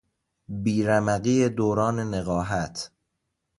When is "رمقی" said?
0.83-1.49